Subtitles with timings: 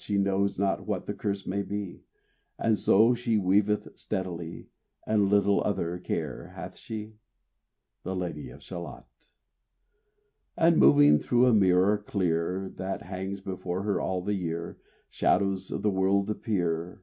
[0.00, 2.04] She knows not what the curse may be,
[2.56, 4.68] And so she weaveth steadily,
[5.04, 7.16] And little other care hath she,
[8.04, 9.08] The Lady of Shalott.
[10.56, 15.82] And moving through a mirror clear That hangs before her all the year, Shadows of
[15.82, 17.02] the world appear.